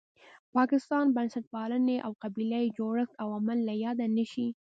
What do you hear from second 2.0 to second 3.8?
او قبیله یي جوړښت عوامل له